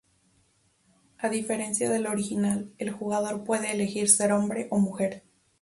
A 1.19 1.29
diferencia 1.29 1.87
del 1.87 2.07
original, 2.07 2.71
el 2.79 2.89
jugador 2.89 3.43
puede 3.43 3.71
elegir 3.71 4.09
ser 4.09 4.31
hombre 4.31 4.65
o 4.71 4.79
mujer. 4.79 5.21